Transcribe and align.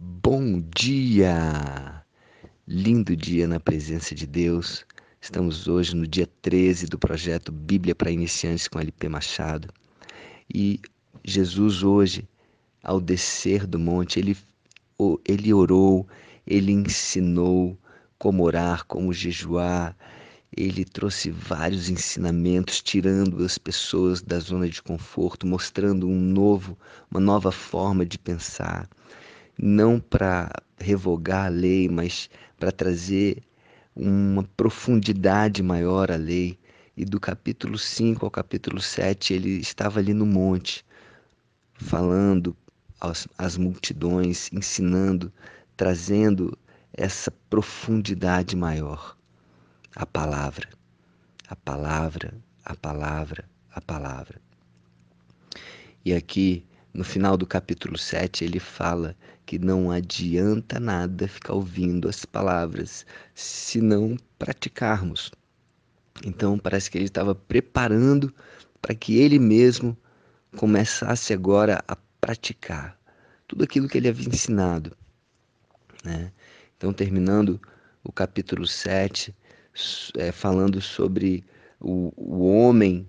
Bom 0.00 0.60
dia! 0.76 2.04
Lindo 2.68 3.16
dia 3.16 3.48
na 3.48 3.58
presença 3.58 4.14
de 4.14 4.28
Deus. 4.28 4.86
Estamos 5.20 5.66
hoje 5.66 5.96
no 5.96 6.06
dia 6.06 6.28
13 6.40 6.86
do 6.86 6.96
projeto 6.96 7.50
Bíblia 7.50 7.96
para 7.96 8.12
Iniciantes 8.12 8.68
com 8.68 8.78
LP 8.78 9.08
Machado. 9.08 9.68
E 10.54 10.80
Jesus 11.24 11.82
hoje, 11.82 12.28
ao 12.80 13.00
descer 13.00 13.66
do 13.66 13.76
monte, 13.76 14.20
ele, 14.20 14.36
ele 15.26 15.52
orou, 15.52 16.06
ele 16.46 16.70
ensinou 16.70 17.76
como 18.20 18.44
orar, 18.44 18.86
como 18.86 19.12
jejuar, 19.12 19.96
ele 20.56 20.84
trouxe 20.84 21.32
vários 21.32 21.90
ensinamentos, 21.90 22.80
tirando 22.80 23.44
as 23.44 23.58
pessoas 23.58 24.22
da 24.22 24.38
zona 24.38 24.68
de 24.68 24.80
conforto, 24.80 25.44
mostrando 25.44 26.08
um 26.08 26.20
novo, 26.20 26.78
uma 27.10 27.18
nova 27.18 27.50
forma 27.50 28.06
de 28.06 28.16
pensar 28.16 28.88
não 29.58 29.98
para 29.98 30.50
revogar 30.78 31.46
a 31.46 31.48
lei, 31.48 31.88
mas 31.88 32.30
para 32.58 32.70
trazer 32.70 33.42
uma 33.94 34.44
profundidade 34.56 35.62
maior 35.62 36.10
à 36.10 36.16
lei. 36.16 36.58
E 36.96 37.04
do 37.04 37.20
capítulo 37.20 37.78
5 37.78 38.24
ao 38.24 38.30
capítulo 38.30 38.80
7, 38.80 39.34
ele 39.34 39.50
estava 39.60 40.00
ali 40.00 40.12
no 40.12 40.26
monte, 40.26 40.84
falando 41.74 42.56
às, 43.36 43.56
multidões, 43.56 44.50
ensinando, 44.52 45.32
trazendo 45.76 46.58
essa 46.92 47.30
profundidade 47.48 48.56
maior. 48.56 49.16
A 49.94 50.04
palavra, 50.04 50.68
a 51.48 51.54
palavra, 51.54 52.34
a 52.64 52.74
palavra, 52.74 53.48
a 53.72 53.80
palavra. 53.80 54.40
E 56.04 56.12
aqui 56.12 56.64
no 56.92 57.04
final 57.04 57.36
do 57.36 57.46
capítulo 57.46 57.98
7, 57.98 58.44
ele 58.44 58.58
fala 58.58 59.16
que 59.46 59.58
não 59.58 59.90
adianta 59.90 60.80
nada 60.80 61.28
ficar 61.28 61.54
ouvindo 61.54 62.08
as 62.08 62.24
palavras 62.24 63.06
se 63.34 63.80
não 63.80 64.16
praticarmos. 64.38 65.30
Então, 66.24 66.58
parece 66.58 66.90
que 66.90 66.98
ele 66.98 67.04
estava 67.04 67.34
preparando 67.34 68.34
para 68.80 68.94
que 68.94 69.18
ele 69.18 69.38
mesmo 69.38 69.96
começasse 70.56 71.32
agora 71.32 71.82
a 71.86 71.96
praticar 72.20 72.98
tudo 73.46 73.64
aquilo 73.64 73.88
que 73.88 73.98
ele 73.98 74.08
havia 74.08 74.28
ensinado. 74.28 74.96
Né? 76.04 76.32
Então, 76.76 76.92
terminando 76.92 77.60
o 78.02 78.12
capítulo 78.12 78.66
7, 78.66 79.34
é, 80.16 80.32
falando 80.32 80.80
sobre 80.80 81.44
o, 81.80 82.12
o 82.16 82.46
homem 82.46 83.06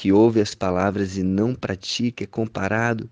que 0.00 0.10
ouve 0.10 0.40
as 0.40 0.54
palavras 0.54 1.18
e 1.18 1.22
não 1.22 1.54
pratica 1.54 2.24
é 2.24 2.26
comparado 2.26 3.10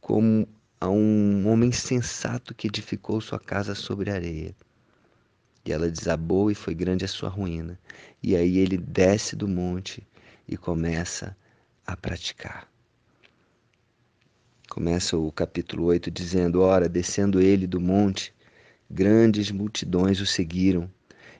como 0.00 0.48
a 0.80 0.90
um 0.90 1.46
homem 1.46 1.70
sensato 1.70 2.52
que 2.52 2.66
edificou 2.66 3.20
sua 3.20 3.38
casa 3.38 3.72
sobre 3.72 4.10
areia. 4.10 4.52
E 5.64 5.72
ela 5.72 5.88
desabou 5.88 6.50
e 6.50 6.54
foi 6.56 6.74
grande 6.74 7.04
a 7.04 7.08
sua 7.08 7.28
ruína. 7.28 7.78
E 8.20 8.34
aí 8.34 8.58
ele 8.58 8.76
desce 8.76 9.36
do 9.36 9.46
monte 9.46 10.04
e 10.48 10.56
começa 10.56 11.36
a 11.86 11.96
praticar. 11.96 12.68
Começa 14.68 15.16
o 15.16 15.30
capítulo 15.30 15.84
8 15.84 16.10
dizendo: 16.10 16.62
Ora, 16.62 16.88
descendo 16.88 17.40
ele 17.40 17.64
do 17.64 17.80
monte, 17.80 18.34
grandes 18.90 19.52
multidões 19.52 20.20
o 20.20 20.26
seguiram. 20.26 20.90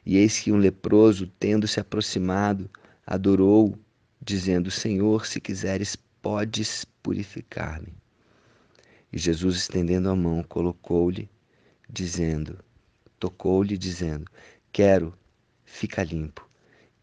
E 0.06 0.16
eis 0.18 0.38
que 0.38 0.52
um 0.52 0.56
leproso, 0.56 1.26
tendo 1.40 1.66
se 1.66 1.80
aproximado, 1.80 2.70
adorou 3.04 3.76
dizendo: 4.24 4.70
Senhor, 4.70 5.26
se 5.26 5.40
quiseres, 5.40 5.96
podes 6.22 6.86
purificar-me. 7.02 7.92
E 9.12 9.18
Jesus, 9.18 9.56
estendendo 9.56 10.08
a 10.08 10.16
mão, 10.16 10.42
colocou-lhe, 10.42 11.28
dizendo: 11.88 12.58
Tocou-lhe, 13.18 13.76
dizendo: 13.76 14.24
Quero, 14.72 15.14
fica 15.64 16.02
limpo. 16.02 16.48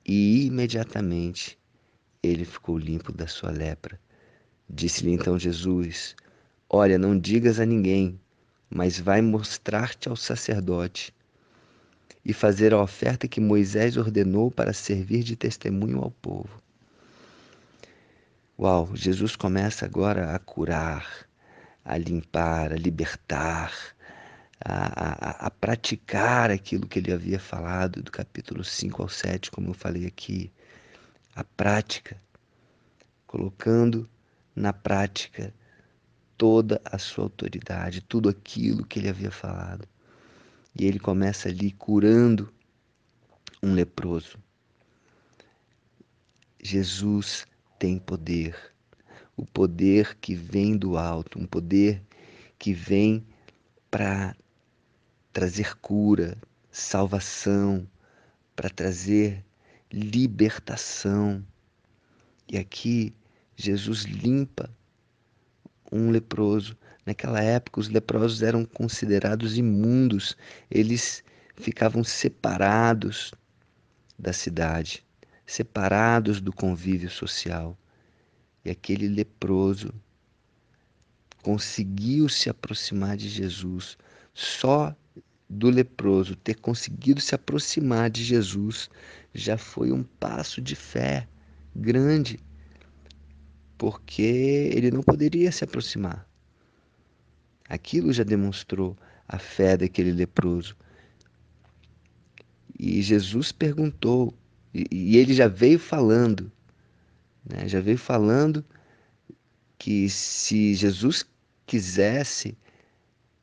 E 0.06 0.48
imediatamente 0.48 1.58
ele 2.24 2.44
ficou 2.44 2.78
limpo 2.78 3.12
da 3.12 3.28
sua 3.28 3.52
lepra. 3.52 4.00
Disse-lhe 4.68 5.12
então 5.12 5.38
Jesus: 5.38 6.16
Olha, 6.68 6.98
não 6.98 7.18
digas 7.18 7.60
a 7.60 7.66
ninguém, 7.66 8.20
mas 8.70 9.00
vai 9.00 9.22
mostrar-te 9.22 10.10
ao 10.10 10.16
sacerdote 10.16 11.14
e 12.26 12.34
fazer 12.34 12.74
a 12.74 12.82
oferta 12.82 13.28
que 13.28 13.40
Moisés 13.40 13.98
ordenou 13.98 14.50
para 14.50 14.74
servir 14.74 15.24
de 15.24 15.36
testemunho 15.36 16.00
ao 16.00 16.12
povo. 16.12 16.62
Uau, 18.62 18.96
Jesus 18.96 19.36
começa 19.36 19.86
agora 19.86 20.36
a 20.36 20.38
curar, 20.38 21.28
a 21.84 21.98
limpar, 21.98 22.72
a 22.72 22.76
libertar, 22.76 23.74
a, 24.64 24.86
a, 24.86 25.48
a, 25.48 25.50
praticar 25.50 26.52
aquilo 26.52 26.86
que 26.86 27.00
ele 27.00 27.12
havia 27.12 27.40
falado 27.40 28.04
do 28.04 28.12
capítulo 28.12 28.64
5 28.64 29.02
ao 29.02 29.10
7, 29.10 29.50
como 29.50 29.72
eu 29.72 29.74
falei 29.74 30.06
aqui. 30.06 30.52
A 31.36 31.44
prática, 31.44 32.22
colocando 33.26 34.08
na 34.56 34.72
prática 34.72 35.52
toda 36.38 36.80
a 36.86 37.00
sua 37.00 37.24
autoridade, 37.24 38.02
tudo 38.02 38.30
aquilo 38.30 38.86
que 38.86 39.00
ele 39.00 39.10
havia 39.10 39.32
falado. 39.32 39.88
E 40.80 40.86
ele 40.86 41.00
começa 41.00 41.50
ali 41.50 41.72
curando 41.72 42.54
um 43.64 43.74
leproso. 43.74 44.38
Jesus 46.62 47.48
tem 47.82 47.98
poder. 47.98 48.56
O 49.36 49.44
poder 49.44 50.16
que 50.18 50.36
vem 50.36 50.78
do 50.78 51.00
alto, 51.00 51.40
um 51.40 51.48
poder 51.48 52.00
que 52.60 52.74
vem 52.74 53.26
para 53.90 54.36
trazer 55.34 55.76
cura, 55.78 56.38
salvação, 56.70 57.90
para 58.56 58.70
trazer 58.70 59.44
libertação. 59.92 61.44
E 62.48 62.56
aqui 62.56 63.16
Jesus 63.56 64.04
limpa 64.04 64.70
um 65.92 66.12
leproso. 66.12 66.78
Naquela 67.04 67.42
época, 67.42 67.80
os 67.80 67.90
leprosos 67.90 68.44
eram 68.44 68.64
considerados 68.64 69.58
imundos, 69.58 70.38
eles 70.70 71.24
ficavam 71.56 72.04
separados 72.04 73.34
da 74.20 74.32
cidade 74.32 75.04
separados 75.52 76.40
do 76.40 76.54
convívio 76.54 77.10
social. 77.10 77.78
E 78.64 78.70
aquele 78.70 79.08
leproso 79.08 79.94
conseguiu 81.44 82.30
se 82.30 82.50
aproximar 82.50 83.18
de 83.18 83.28
Jesus. 83.28 83.98
Só 84.34 84.96
do 85.50 85.70
leproso 85.70 86.38
ter 86.38 86.56
conseguido 86.56 87.20
se 87.20 87.36
aproximar 87.36 88.10
de 88.10 88.24
Jesus 88.24 88.90
já 89.34 89.58
foi 89.58 89.92
um 89.92 90.04
passo 90.04 90.62
de 90.62 90.74
fé 90.74 91.28
grande, 91.76 92.40
porque 93.78 94.72
ele 94.74 94.90
não 94.90 95.04
poderia 95.04 95.52
se 95.52 95.66
aproximar. 95.66 96.26
Aquilo 97.68 98.14
já 98.14 98.24
demonstrou 98.24 98.98
a 99.28 99.38
fé 99.38 99.76
daquele 99.76 100.14
leproso. 100.14 100.78
E 102.80 103.02
Jesus 103.02 103.52
perguntou: 103.52 104.34
e, 104.74 105.18
ele 105.18 105.34
já 105.34 105.48
veio 105.48 105.78
falando, 105.78 106.52
né? 107.46 107.68
já 107.68 107.82
veio 107.82 107.98
falando 107.98 108.64
que 109.78 110.10
se 110.10 110.74
Jesus 110.74 111.26
quisesse, 111.66 112.58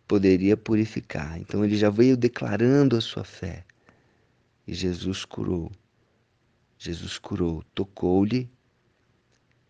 poderia 0.07 0.57
purificar. 0.57 1.39
Então 1.39 1.65
ele 1.65 1.77
já 1.77 1.91
veio 1.91 2.17
declarando 2.17 2.97
a 2.97 3.01
sua 3.01 3.25
fé. 3.25 3.65
E 4.67 4.73
Jesus 4.73 5.25
curou. 5.25 5.71
Jesus 6.79 7.19
curou, 7.19 7.63
tocou-lhe 7.75 8.51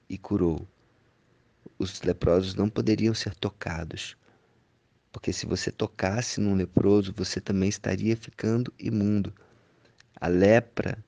e 0.09 0.17
curou. 0.17 0.67
Os 1.79 2.03
leprosos 2.03 2.55
não 2.55 2.69
poderiam 2.69 3.15
ser 3.15 3.35
tocados, 3.35 4.17
porque 5.13 5.33
se 5.33 5.47
você 5.47 5.71
tocasse 5.71 6.41
num 6.41 6.55
leproso, 6.55 7.15
você 7.17 7.41
também 7.41 7.69
estaria 7.69 8.17
ficando 8.17 8.73
imundo. 8.79 9.33
A 10.21 10.27
lepra 10.27 11.03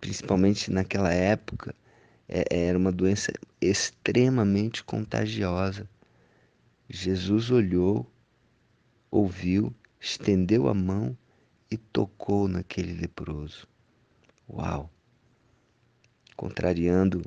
principalmente 0.00 0.70
naquela 0.70 1.12
época, 1.12 1.74
é, 2.28 2.44
era 2.68 2.78
uma 2.78 2.92
doença 2.92 3.32
extremamente 3.60 4.82
contagiosa. 4.82 5.88
Jesus 6.88 7.50
olhou, 7.50 8.10
ouviu, 9.10 9.74
estendeu 10.00 10.68
a 10.68 10.74
mão 10.74 11.16
e 11.70 11.76
tocou 11.76 12.48
naquele 12.48 12.92
leproso. 12.92 13.66
Uau! 14.48 14.90
Contrariando 16.36 17.22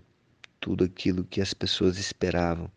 tudo 0.59 0.83
aquilo 0.83 1.23
que 1.23 1.41
as 1.41 1.53
pessoas 1.53 1.97
esperavam, 1.97 2.71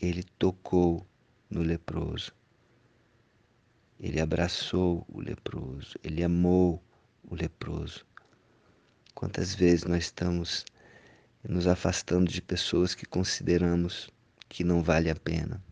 ele 0.00 0.24
tocou 0.38 1.06
no 1.48 1.62
leproso. 1.62 2.32
Ele 4.00 4.20
abraçou 4.20 5.06
o 5.08 5.20
leproso, 5.20 5.96
ele 6.02 6.24
amou 6.24 6.82
o 7.22 7.34
leproso. 7.36 8.04
Quantas 9.14 9.54
vezes 9.54 9.84
nós 9.84 10.04
estamos 10.04 10.64
nos 11.48 11.66
afastando 11.66 12.30
de 12.30 12.40
pessoas 12.40 12.94
que 12.94 13.06
consideramos 13.06 14.10
que 14.48 14.64
não 14.64 14.82
vale 14.82 15.10
a 15.10 15.14
pena? 15.14 15.62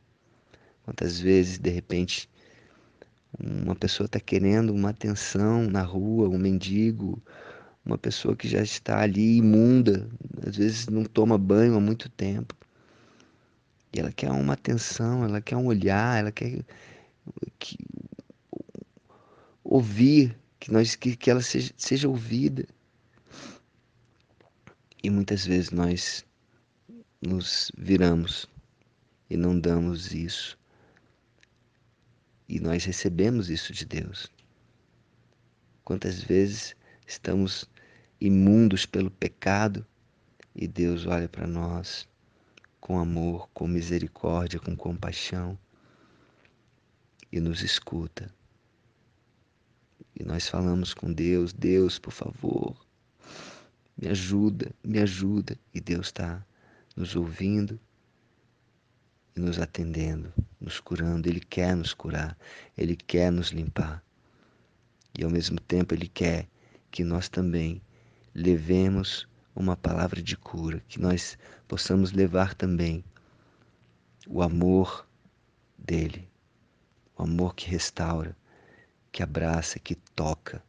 Quantas 0.85 1.21
vezes, 1.21 1.59
de 1.59 1.71
repente, 1.71 2.29
uma 3.39 3.75
pessoa 3.75 4.07
está 4.07 4.19
querendo 4.19 4.73
uma 4.75 4.91
atenção 4.91 5.65
na 5.65 5.83
rua, 5.83 6.29
um 6.29 6.39
mendigo, 6.39 7.23
uma 7.85 7.97
pessoa 7.97 8.37
que 8.37 8.49
já 8.49 8.63
está 8.63 9.01
ali 9.01 9.39
imunda, 9.39 10.09
às 10.47 10.57
vezes 10.57 10.87
não 10.89 11.05
toma 11.05 11.39
banho 11.39 11.77
há 11.77 11.81
muito 11.81 12.09
tempo. 12.09 12.55
E 13.93 13.99
ela 13.99 14.13
quer 14.13 14.31
uma 14.31 14.55
atenção, 14.55 15.25
ela 15.25 15.41
quer 15.41 15.57
um 15.57 15.67
olhar, 15.67 16.19
ela 16.21 16.31
quer 16.31 16.65
que, 17.59 17.77
ouvir, 19.65 20.37
que, 20.59 20.73
nós, 20.73 20.95
que, 20.95 21.17
que 21.17 21.31
ela 21.31 21.43
seja, 21.43 21.73
seja 21.77 22.09
ouvida. 22.09 22.67
E 25.03 25.09
muitas 25.11 25.47
vezes 25.47 25.71
nós 25.71 26.25
nos 27.21 27.71
viramos 27.77 28.47
e 29.29 29.37
não 29.37 29.59
damos 29.59 30.13
isso. 30.13 30.59
E 32.49 32.61
nós 32.61 32.85
recebemos 32.85 33.49
isso 33.49 33.73
de 33.73 33.85
Deus. 33.85 34.31
Quantas 35.85 36.23
vezes 36.23 36.77
estamos 37.07 37.69
imundos 38.21 38.85
pelo 38.85 39.11
pecado 39.11 39.87
e 40.55 40.69
Deus 40.69 41.07
olha 41.07 41.29
para 41.29 41.47
nós 41.47 42.09
com 42.81 42.99
amor, 42.99 43.49
com 43.55 43.67
misericórdia, 43.67 44.59
com 44.61 44.77
compaixão 44.77 45.59
e 47.31 47.41
nos 47.41 47.63
escuta. 47.63 48.35
E 50.15 50.25
nós 50.25 50.49
falamos 50.49 50.93
com 50.93 51.13
Deus: 51.13 51.53
Deus, 51.53 51.99
por 51.99 52.13
favor, 52.13 52.77
me 54.01 54.09
ajuda, 54.09 54.73
me 54.83 54.99
ajuda. 54.99 55.59
E 55.75 55.81
Deus 55.81 56.07
está 56.07 56.43
nos 56.97 57.15
ouvindo 57.15 57.79
e 59.37 59.41
nos 59.41 59.59
atendendo, 59.59 60.33
nos 60.59 60.81
curando. 60.81 61.29
Ele 61.29 61.41
quer 61.41 61.77
nos 61.77 61.93
curar, 61.93 62.37
Ele 62.79 62.97
quer 62.97 63.31
nos 63.31 63.49
limpar. 63.49 64.03
E 65.19 65.23
ao 65.23 65.31
mesmo 65.31 65.61
tempo 65.61 65.93
Ele 65.93 66.09
quer 66.09 66.49
que 66.91 67.05
nós 67.05 67.29
também 67.29 67.83
levemos 68.35 69.29
uma 69.55 69.77
palavra 69.77 70.23
de 70.23 70.37
cura, 70.37 70.83
que 70.89 70.99
nós 70.99 71.37
possamos 71.69 72.13
levar 72.13 72.55
também 72.55 73.05
o 74.27 74.41
amor 74.41 75.07
dele, 75.77 76.27
o 77.19 77.25
amor 77.25 77.55
que 77.55 77.69
restaura, 77.69 78.35
que 79.13 79.23
abraça, 79.23 79.79
que 79.79 79.95
toca. 79.95 80.63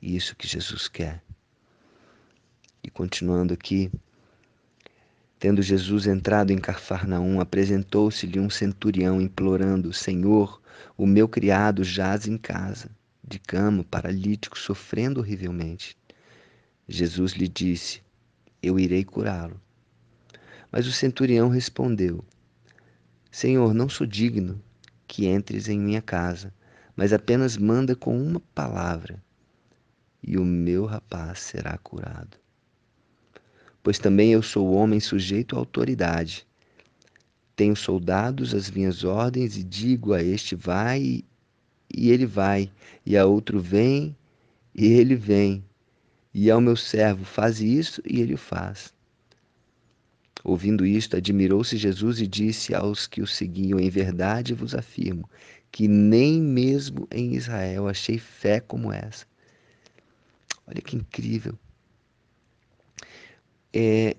Isso 0.00 0.34
que 0.36 0.46
Jesus 0.46 0.88
quer. 0.88 1.25
Continuando 2.96 3.52
aqui, 3.52 3.92
tendo 5.38 5.60
Jesus 5.60 6.06
entrado 6.06 6.50
em 6.50 6.56
Cafarnaum, 6.56 7.40
apresentou-se-lhe 7.40 8.40
um 8.40 8.48
centurião 8.48 9.20
implorando: 9.20 9.92
Senhor, 9.92 10.62
o 10.96 11.06
meu 11.06 11.28
criado 11.28 11.84
jaz 11.84 12.26
em 12.26 12.38
casa, 12.38 12.88
de 13.22 13.38
cama, 13.38 13.84
paralítico, 13.84 14.58
sofrendo 14.58 15.20
horrivelmente. 15.20 15.94
Jesus 16.88 17.32
lhe 17.32 17.46
disse: 17.46 18.00
Eu 18.62 18.78
irei 18.78 19.04
curá-lo. 19.04 19.60
Mas 20.72 20.86
o 20.86 20.92
centurião 20.92 21.50
respondeu: 21.50 22.24
Senhor, 23.30 23.74
não 23.74 23.90
sou 23.90 24.06
digno 24.06 24.58
que 25.06 25.26
entres 25.26 25.68
em 25.68 25.78
minha 25.78 26.00
casa, 26.00 26.50
mas 26.96 27.12
apenas 27.12 27.58
manda 27.58 27.94
com 27.94 28.18
uma 28.18 28.40
palavra, 28.54 29.22
e 30.22 30.38
o 30.38 30.44
meu 30.46 30.86
rapaz 30.86 31.40
será 31.40 31.76
curado 31.76 32.38
pois 33.86 34.00
também 34.00 34.32
eu 34.32 34.42
sou 34.42 34.72
homem 34.72 34.98
sujeito 34.98 35.54
à 35.54 35.60
autoridade. 35.60 36.44
Tenho 37.54 37.76
soldados 37.76 38.52
às 38.52 38.68
minhas 38.68 39.04
ordens 39.04 39.56
e 39.56 39.62
digo 39.62 40.12
a 40.12 40.20
este 40.20 40.56
vai 40.56 41.22
e 41.94 42.10
ele 42.10 42.26
vai, 42.26 42.68
e 43.06 43.16
a 43.16 43.24
outro 43.24 43.60
vem 43.60 44.16
e 44.74 44.86
ele 44.86 45.14
vem, 45.14 45.64
e 46.34 46.50
ao 46.50 46.60
meu 46.60 46.74
servo 46.74 47.24
faz 47.24 47.60
isso 47.60 48.02
e 48.04 48.20
ele 48.20 48.34
o 48.34 48.36
faz. 48.36 48.92
Ouvindo 50.42 50.84
isto, 50.84 51.16
admirou-se 51.16 51.76
Jesus 51.76 52.20
e 52.20 52.26
disse 52.26 52.74
aos 52.74 53.06
que 53.06 53.22
o 53.22 53.26
seguiam: 53.26 53.78
Em 53.78 53.88
verdade 53.88 54.52
vos 54.52 54.74
afirmo 54.74 55.30
que 55.70 55.86
nem 55.86 56.42
mesmo 56.42 57.06
em 57.08 57.36
Israel 57.36 57.86
achei 57.86 58.18
fé 58.18 58.58
como 58.58 58.92
essa. 58.92 59.24
Olha 60.66 60.82
que 60.82 60.96
incrível 60.96 61.56
é, 63.78 64.16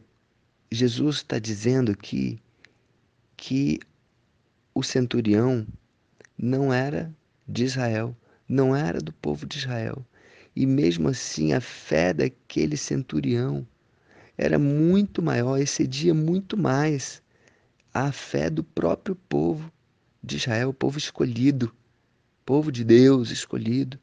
Jesus 0.71 1.15
está 1.15 1.39
dizendo 1.39 1.91
aqui 1.91 2.39
que 3.35 3.79
o 4.71 4.83
centurião 4.83 5.65
não 6.37 6.71
era 6.71 7.11
de 7.47 7.63
Israel, 7.63 8.15
não 8.47 8.75
era 8.75 8.99
do 8.99 9.11
povo 9.11 9.47
de 9.47 9.57
Israel. 9.57 10.05
E 10.55 10.67
mesmo 10.67 11.09
assim, 11.09 11.53
a 11.53 11.59
fé 11.59 12.13
daquele 12.13 12.77
centurião 12.77 13.67
era 14.37 14.59
muito 14.59 15.23
maior, 15.23 15.57
excedia 15.57 16.13
muito 16.13 16.55
mais 16.55 17.19
a 17.91 18.11
fé 18.11 18.51
do 18.51 18.63
próprio 18.63 19.15
povo 19.15 19.71
de 20.21 20.37
Israel, 20.37 20.69
o 20.69 20.73
povo 20.73 20.99
escolhido, 20.99 21.73
povo 22.45 22.71
de 22.71 22.83
Deus 22.83 23.31
escolhido, 23.31 23.99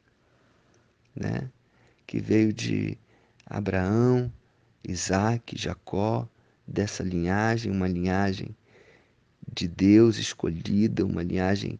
né? 1.15 1.49
Que 2.05 2.19
veio 2.19 2.51
de 2.51 2.97
Abraão, 3.45 4.29
Isaac, 4.87 5.57
Jacó, 5.57 6.27
dessa 6.67 7.03
linhagem, 7.03 7.71
uma 7.71 7.87
linhagem 7.87 8.55
de 9.53 9.67
Deus 9.67 10.17
escolhida, 10.17 11.05
uma 11.05 11.23
linhagem 11.23 11.79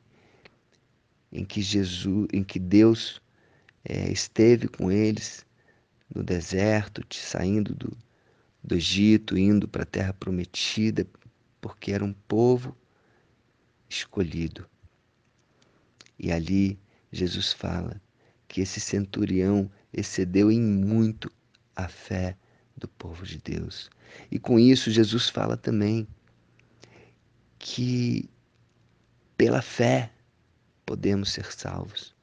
em 1.32 1.44
que 1.44 1.62
Jesus, 1.62 2.28
em 2.32 2.44
que 2.44 2.60
Deus 2.60 3.22
é, 3.84 4.12
esteve 4.12 4.68
com 4.68 4.92
eles 4.92 5.46
no 6.14 6.24
deserto, 6.24 7.02
saindo 7.14 7.74
do, 7.74 7.98
do 8.64 8.76
Egito, 8.76 9.38
indo 9.38 9.68
para 9.68 9.84
a 9.84 9.88
terra 9.88 10.14
prometida, 10.14 11.06
porque 11.60 11.92
era 11.92 12.04
um 12.04 12.14
povo 12.14 12.76
escolhido. 13.90 14.68
E 16.18 16.32
ali 16.32 16.80
Jesus 17.12 17.52
fala 17.52 18.02
que 18.48 18.62
esse 18.62 18.80
centurião 18.80 19.70
excedeu 19.92 20.52
em 20.52 20.62
muito 20.62 21.32
a 21.76 21.88
fé 21.88 22.38
do 22.78 22.88
povo 22.88 23.26
de 23.26 23.38
Deus. 23.38 23.90
E 24.30 24.40
com 24.40 24.60
isso, 24.60 24.92
Jesus 24.92 25.30
fala 25.30 25.56
também 25.56 26.08
que 27.58 28.30
pela 29.38 29.62
fé 29.62 30.12
podemos 30.86 31.32
ser 31.32 31.52
salvos. 31.52 32.14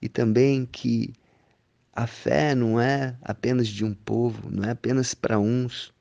E 0.00 0.08
também 0.08 0.64
que 0.64 1.12
a 1.92 2.06
fé 2.06 2.54
não 2.54 2.80
é 2.80 3.16
apenas 3.22 3.68
de 3.68 3.84
um 3.84 3.94
povo, 3.94 4.50
não 4.50 4.64
é 4.64 4.70
apenas 4.70 5.12
para 5.12 5.38
uns, 5.38 5.92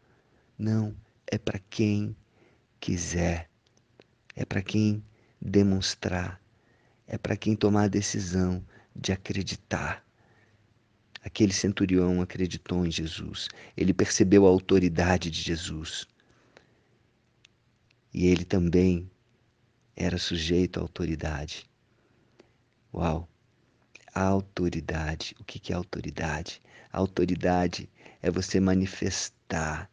não, 0.58 0.96
é 1.28 1.38
para 1.38 1.60
quem 1.60 2.16
quiser, 2.80 3.50
é 4.36 4.46
para 4.46 4.62
quem 4.62 5.04
demonstrar, 5.42 6.42
é 7.08 7.18
para 7.18 7.36
quem 7.36 7.56
tomar 7.56 7.84
a 7.84 7.90
decisão 7.90 8.64
de 8.96 9.12
acreditar 9.12 10.06
Aquele 11.24 11.54
centurião 11.54 12.22
acreditou 12.22 12.86
em 12.86 12.92
Jesus. 12.92 13.50
Ele 13.76 13.94
percebeu 13.94 14.46
a 14.46 14.50
autoridade 14.50 15.30
de 15.30 15.42
Jesus. 15.42 16.06
E 18.14 18.28
ele 18.28 18.46
também 18.46 19.10
era 19.96 20.18
sujeito 20.18 20.80
à 20.80 20.82
autoridade. 20.82 21.70
Uau! 22.94 23.28
A 24.16 24.24
autoridade. 24.24 25.36
O 25.40 25.44
que 25.44 25.72
é 25.72 25.76
autoridade? 25.76 26.62
A 26.92 26.98
autoridade 26.98 27.90
é 28.22 28.32
você 28.32 28.60
manifestar 28.60 29.90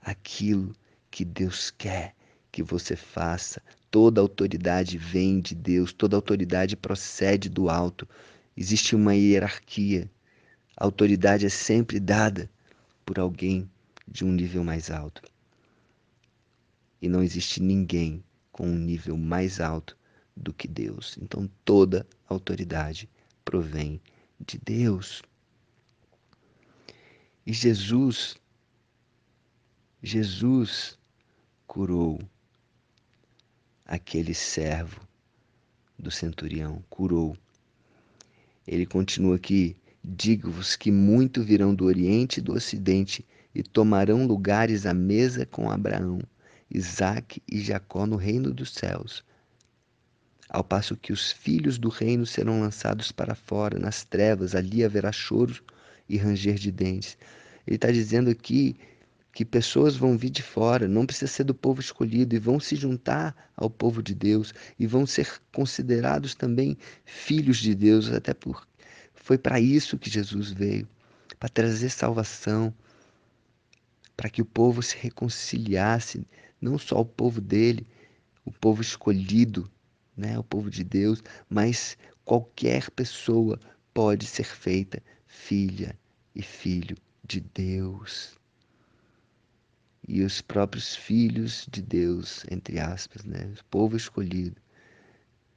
aquilo 0.00 0.74
que 1.10 1.24
Deus 1.24 1.70
quer 1.70 2.14
que 2.52 2.62
você 2.62 2.94
faça. 2.94 3.62
Toda 3.90 4.20
autoridade 4.20 4.98
vem 4.98 5.40
de 5.40 5.54
Deus, 5.54 5.92
toda 5.92 6.16
autoridade 6.16 6.76
procede 6.76 7.48
do 7.48 7.68
alto. 7.68 8.08
Existe 8.56 8.94
uma 8.94 9.14
hierarquia 9.14 10.10
a 10.76 10.84
autoridade 10.84 11.46
é 11.46 11.48
sempre 11.48 12.00
dada 12.00 12.50
por 13.04 13.18
alguém 13.18 13.70
de 14.08 14.24
um 14.24 14.32
nível 14.32 14.64
mais 14.64 14.90
alto. 14.90 15.22
E 17.00 17.08
não 17.08 17.22
existe 17.22 17.60
ninguém 17.60 18.22
com 18.50 18.66
um 18.66 18.78
nível 18.78 19.16
mais 19.16 19.60
alto 19.60 19.96
do 20.36 20.52
que 20.52 20.68
Deus. 20.68 21.16
Então 21.20 21.50
toda 21.64 22.06
autoridade 22.28 23.08
provém 23.44 24.00
de 24.40 24.58
Deus. 24.58 25.22
E 27.44 27.52
Jesus, 27.52 28.36
Jesus 30.02 30.98
curou 31.66 32.20
aquele 33.84 34.32
servo 34.32 35.00
do 35.98 36.10
centurião, 36.10 36.82
curou. 36.88 37.36
Ele 38.66 38.86
continua 38.86 39.36
aqui 39.36 39.76
Digo-vos 40.04 40.74
que 40.74 40.90
muito 40.90 41.42
virão 41.42 41.74
do 41.74 41.84
Oriente 41.84 42.38
e 42.38 42.42
do 42.42 42.52
Ocidente 42.54 43.24
e 43.54 43.62
tomarão 43.62 44.26
lugares 44.26 44.84
à 44.84 44.92
mesa 44.92 45.46
com 45.46 45.70
Abraão, 45.70 46.20
Isaac 46.68 47.40
e 47.50 47.60
Jacó 47.60 48.04
no 48.04 48.16
reino 48.16 48.52
dos 48.52 48.72
céus, 48.72 49.24
ao 50.48 50.64
passo 50.64 50.96
que 50.96 51.12
os 51.12 51.30
filhos 51.32 51.78
do 51.78 51.88
reino 51.88 52.26
serão 52.26 52.60
lançados 52.60 53.10
para 53.10 53.34
fora, 53.34 53.78
nas 53.78 54.04
trevas, 54.04 54.54
ali 54.54 54.84
haverá 54.84 55.10
choro 55.10 55.62
e 56.08 56.18
ranger 56.18 56.56
de 56.56 56.70
dentes. 56.70 57.16
Ele 57.66 57.76
está 57.76 57.90
dizendo 57.90 58.28
aqui 58.28 58.76
que 59.32 59.46
pessoas 59.46 59.96
vão 59.96 60.18
vir 60.18 60.28
de 60.28 60.42
fora, 60.42 60.86
não 60.86 61.06
precisa 61.06 61.32
ser 61.32 61.44
do 61.44 61.54
povo 61.54 61.80
escolhido, 61.80 62.34
e 62.34 62.38
vão 62.38 62.60
se 62.60 62.76
juntar 62.76 63.34
ao 63.56 63.70
povo 63.70 64.02
de 64.02 64.14
Deus, 64.14 64.52
e 64.78 64.86
vão 64.86 65.06
ser 65.06 65.40
considerados 65.52 66.34
também 66.34 66.76
filhos 67.06 67.56
de 67.56 67.74
Deus, 67.74 68.12
até 68.12 68.34
por 68.34 68.66
foi 69.22 69.38
para 69.38 69.60
isso 69.60 69.96
que 69.96 70.10
Jesus 70.10 70.50
veio, 70.50 70.86
para 71.38 71.48
trazer 71.48 71.90
salvação, 71.90 72.74
para 74.16 74.28
que 74.28 74.42
o 74.42 74.44
povo 74.44 74.82
se 74.82 74.96
reconciliasse, 74.96 76.26
não 76.60 76.76
só 76.76 77.00
o 77.00 77.04
povo 77.04 77.40
dele, 77.40 77.86
o 78.44 78.50
povo 78.50 78.82
escolhido, 78.82 79.70
né, 80.16 80.36
o 80.36 80.42
povo 80.42 80.68
de 80.68 80.82
Deus, 80.82 81.22
mas 81.48 81.96
qualquer 82.24 82.90
pessoa 82.90 83.60
pode 83.94 84.26
ser 84.26 84.44
feita 84.44 85.00
filha 85.24 85.96
e 86.34 86.42
filho 86.42 86.96
de 87.24 87.40
Deus. 87.40 88.36
E 90.06 90.22
os 90.24 90.40
próprios 90.40 90.96
filhos 90.96 91.68
de 91.70 91.80
Deus, 91.80 92.44
entre 92.50 92.80
aspas, 92.80 93.24
né, 93.24 93.54
o 93.60 93.64
povo 93.66 93.96
escolhido, 93.96 94.60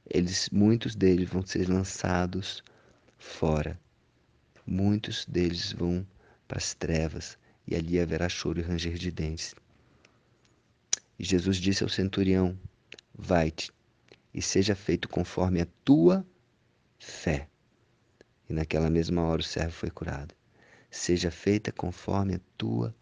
eles, 0.08 0.48
muitos 0.50 0.94
deles 0.94 1.28
vão 1.28 1.44
ser 1.44 1.68
lançados 1.68 2.62
fora. 3.18 3.78
Muitos 4.66 5.24
deles 5.26 5.72
vão 5.72 6.06
para 6.46 6.58
as 6.58 6.74
trevas 6.74 7.38
e 7.66 7.74
ali 7.74 7.98
haverá 8.00 8.28
choro 8.28 8.60
e 8.60 8.62
ranger 8.62 8.94
de 8.94 9.10
dentes. 9.10 9.54
E 11.18 11.24
Jesus 11.24 11.56
disse 11.56 11.82
ao 11.82 11.88
centurião: 11.88 12.58
Vai-te 13.14 13.72
e 14.32 14.42
seja 14.42 14.74
feito 14.74 15.08
conforme 15.08 15.60
a 15.60 15.66
tua 15.84 16.26
fé. 16.98 17.48
E 18.48 18.52
naquela 18.52 18.90
mesma 18.90 19.22
hora 19.22 19.40
o 19.40 19.44
servo 19.44 19.72
foi 19.72 19.90
curado. 19.90 20.34
Seja 20.90 21.30
feita 21.30 21.72
conforme 21.72 22.34
a 22.34 22.40
tua 22.56 22.94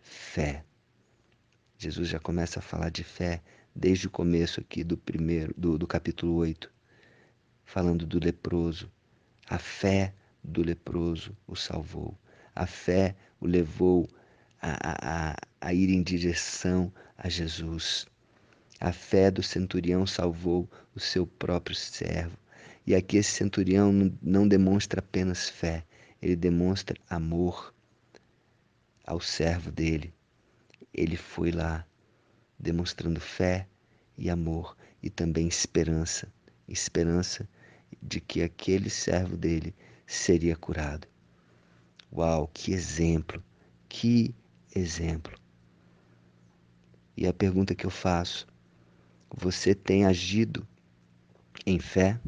fé. 0.00 0.64
Jesus 1.76 2.08
já 2.08 2.18
começa 2.18 2.58
a 2.58 2.62
falar 2.62 2.90
de 2.90 3.04
fé 3.04 3.42
desde 3.74 4.08
o 4.08 4.10
começo 4.10 4.60
aqui 4.60 4.82
do 4.82 4.96
primeiro 4.96 5.54
do, 5.56 5.78
do 5.78 5.86
capítulo 5.86 6.34
8, 6.34 6.72
falando 7.64 8.04
do 8.04 8.18
leproso, 8.18 8.90
a 9.48 9.58
fé 9.58 10.12
do 10.44 10.62
leproso 10.62 11.36
o 11.46 11.56
salvou. 11.56 12.16
A 12.54 12.66
fé 12.66 13.16
o 13.40 13.46
levou 13.46 14.08
a, 14.60 15.30
a, 15.30 15.36
a 15.60 15.74
ir 15.74 15.90
em 15.90 16.02
direção 16.02 16.92
a 17.16 17.28
Jesus. 17.28 18.06
A 18.80 18.92
fé 18.92 19.30
do 19.30 19.42
centurião 19.42 20.06
salvou 20.06 20.68
o 20.94 21.00
seu 21.00 21.26
próprio 21.26 21.74
servo. 21.74 22.36
E 22.86 22.94
aqui 22.94 23.16
esse 23.16 23.32
centurião 23.32 23.92
não 24.22 24.46
demonstra 24.46 25.00
apenas 25.00 25.48
fé, 25.48 25.84
ele 26.22 26.36
demonstra 26.36 26.96
amor 27.08 27.74
ao 29.04 29.20
servo 29.20 29.70
dele. 29.70 30.12
Ele 30.92 31.16
foi 31.16 31.50
lá 31.50 31.86
demonstrando 32.58 33.20
fé 33.20 33.66
e 34.16 34.28
amor 34.28 34.76
e 35.02 35.10
também 35.10 35.46
esperança. 35.46 36.32
Esperança 36.66 37.48
de 38.02 38.20
que 38.20 38.42
aquele 38.42 38.90
servo 38.90 39.36
dele 39.36 39.74
seria 40.06 40.56
curado. 40.56 41.06
Uau, 42.12 42.48
que 42.52 42.72
exemplo! 42.72 43.42
Que 43.88 44.34
exemplo! 44.74 45.36
E 47.16 47.26
a 47.26 47.32
pergunta 47.32 47.74
que 47.74 47.84
eu 47.84 47.90
faço: 47.90 48.46
você 49.30 49.74
tem 49.74 50.06
agido 50.06 50.66
em 51.66 51.78
fé? 51.78 52.20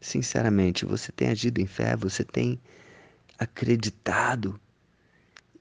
Sinceramente, 0.00 0.84
você 0.84 1.10
tem 1.10 1.28
agido 1.28 1.60
em 1.60 1.66
fé? 1.66 1.96
Você 1.96 2.22
tem 2.22 2.60
acreditado 3.38 4.60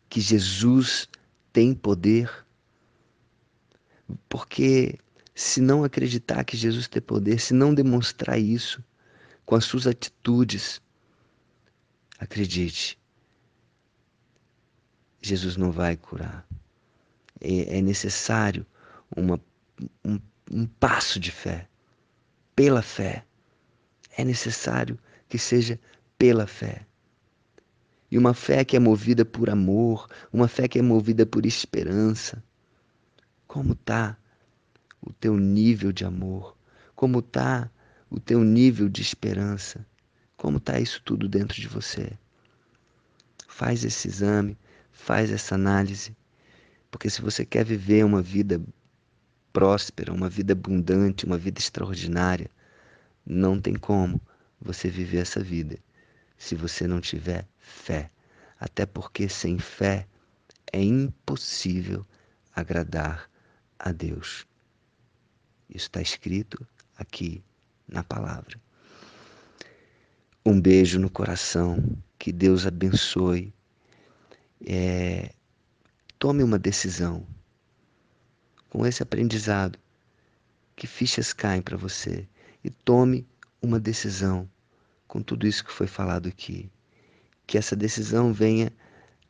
que 0.09 0.19
Jesus 0.19 1.07
tem 1.51 1.73
poder? 1.73 2.29
Porque 4.27 4.99
se 5.35 5.59
não 5.59 5.83
acreditar 5.83 6.43
que 6.43 6.55
Jesus 6.55 6.87
tem 6.87 7.01
poder, 7.01 7.39
se 7.39 7.53
não 7.53 7.73
demonstrar 7.73 8.39
isso 8.39 8.83
com 9.45 9.55
as 9.55 9.65
suas 9.65 9.87
atitudes, 9.87 10.81
acredite, 12.19 12.99
Jesus 15.21 15.57
não 15.57 15.71
vai 15.71 15.97
curar. 15.97 16.45
É, 17.41 17.79
é 17.79 17.81
necessário 17.81 18.65
uma, 19.15 19.39
um, 20.03 20.19
um 20.51 20.65
passo 20.65 21.19
de 21.19 21.31
fé, 21.31 21.67
pela 22.55 22.81
fé. 22.81 23.25
É 24.15 24.23
necessário 24.23 24.99
que 25.27 25.39
seja 25.39 25.79
pela 26.17 26.45
fé. 26.45 26.85
E 28.11 28.17
uma 28.17 28.33
fé 28.33 28.63
que 28.63 28.75
é 28.77 28.79
movida 28.79 29.25
por 29.25 29.49
amor, 29.49 30.07
uma 30.31 30.47
fé 30.47 30.67
que 30.67 30.77
é 30.77 30.81
movida 30.81 31.25
por 31.25 31.45
esperança. 31.45 32.43
Como 33.47 33.73
está 33.73 34.15
o 35.05 35.11
teu 35.13 35.37
nível 35.37 35.91
de 35.91 36.05
amor, 36.05 36.55
como 36.95 37.19
está 37.19 37.69
o 38.09 38.19
teu 38.19 38.43
nível 38.43 38.87
de 38.87 39.01
esperança, 39.01 39.85
como 40.37 40.57
está 40.57 40.79
isso 40.79 41.01
tudo 41.03 41.27
dentro 41.27 41.59
de 41.59 41.67
você. 41.67 42.11
Faz 43.47 43.83
esse 43.83 44.07
exame, 44.07 44.57
faz 44.91 45.31
essa 45.31 45.55
análise, 45.55 46.15
porque 46.89 47.09
se 47.09 47.21
você 47.21 47.45
quer 47.45 47.65
viver 47.65 48.05
uma 48.05 48.21
vida 48.21 48.61
próspera, 49.51 50.13
uma 50.13 50.29
vida 50.29 50.53
abundante, 50.53 51.25
uma 51.25 51.37
vida 51.37 51.59
extraordinária, 51.59 52.49
não 53.25 53.59
tem 53.59 53.75
como 53.75 54.21
você 54.59 54.89
viver 54.89 55.19
essa 55.19 55.41
vida 55.41 55.77
se 56.37 56.55
você 56.55 56.87
não 56.87 56.99
tiver 57.01 57.47
fé. 57.59 58.09
Até 58.59 58.85
porque 58.85 59.27
sem 59.27 59.59
fé 59.59 60.07
é 60.71 60.81
impossível 60.81 62.05
agradar 62.55 63.29
a 63.77 63.91
Deus. 63.91 64.45
Isso 65.73 65.87
está 65.87 66.01
escrito 66.01 66.65
aqui 66.95 67.43
na 67.87 68.03
palavra. 68.03 68.61
Um 70.45 70.61
beijo 70.61 70.99
no 70.99 71.09
coração, 71.09 71.83
que 72.19 72.31
Deus 72.31 72.67
abençoe. 72.67 73.51
É, 74.65 75.33
tome 76.19 76.43
uma 76.43 76.59
decisão 76.59 77.25
com 78.69 78.85
esse 78.85 79.01
aprendizado. 79.01 79.79
Que 80.75 80.85
fichas 80.85 81.33
caem 81.33 81.61
para 81.61 81.77
você 81.77 82.27
e 82.63 82.69
tome 82.69 83.27
uma 83.61 83.79
decisão 83.79 84.49
com 85.07 85.21
tudo 85.21 85.47
isso 85.47 85.63
que 85.63 85.71
foi 85.71 85.87
falado 85.87 86.27
aqui. 86.27 86.69
Que 87.47 87.57
essa 87.57 87.75
decisão 87.75 88.33
venha 88.33 88.71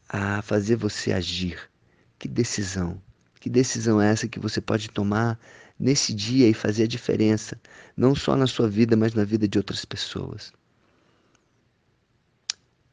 a 0.10 0.42
fazer 0.42 0.76
você 0.76 1.14
agir. 1.14 1.70
Que 2.18 2.28
decisão? 2.28 3.02
Que 3.40 3.50
decisão 3.50 4.02
é 4.02 4.10
essa 4.10 4.28
que 4.28 4.40
você 4.40 4.62
pode 4.62 4.90
tomar 4.90 5.40
nesse 5.84 6.14
dia 6.14 6.48
e 6.48 6.54
fazer 6.54 6.84
a 6.84 6.88
diferença, 6.88 7.60
não 7.98 8.16
só 8.16 8.38
na 8.38 8.48
sua 8.48 8.70
vida, 8.70 8.96
mas 8.96 9.14
na 9.14 9.26
vida 9.26 9.50
de 9.50 9.58
outras 9.58 9.84
pessoas? 9.84 10.54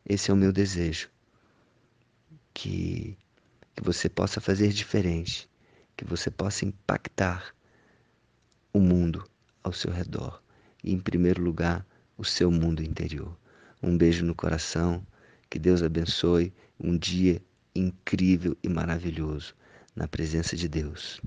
Esse 0.05 0.33
é 0.33 0.35
o 0.35 0.37
meu 0.37 0.53
desejo. 0.53 1.09
Que, 2.53 3.17
que 3.77 3.83
você 3.85 4.09
possa 4.09 4.41
fazer 4.41 4.73
diferente, 4.73 5.49
que 5.97 6.05
você 6.05 6.33
possa 6.33 6.65
impactar 6.65 7.55
o 8.73 8.81
mundo 8.81 9.25
ao 9.63 9.73
seu 9.73 9.93
redor 9.93 10.43
e, 10.83 10.93
em 10.93 10.99
primeiro 10.99 11.41
lugar, 11.41 11.87
o 12.19 12.25
seu 12.25 12.51
mundo 12.51 12.83
interior. 12.83 13.39
Um 13.81 13.97
beijo 13.97 14.25
no 14.25 14.35
coração, 14.35 15.07
que 15.49 15.61
Deus 15.61 15.81
abençoe 15.81 16.53
um 16.77 16.99
dia 16.99 17.41
incrível 17.73 18.57
e 18.65 18.69
maravilhoso 18.69 19.55
na 19.95 20.09
presença 20.09 20.57
de 20.57 20.69
Deus. 20.69 21.21